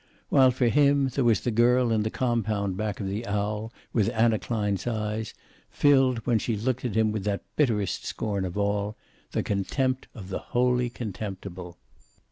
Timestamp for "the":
1.41-1.51, 2.01-2.09, 3.05-3.27, 9.33-9.43, 10.29-10.39